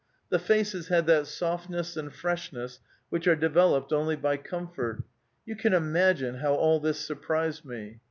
[0.29, 5.03] The faces had that softness and freshness which are developed only by comfort.
[5.45, 7.99] You can imagine how all this surprised me.